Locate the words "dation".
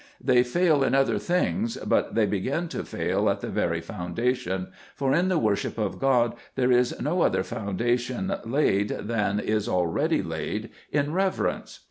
7.77-8.39